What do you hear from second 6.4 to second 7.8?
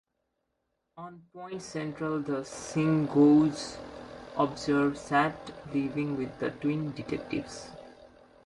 twin-detectives.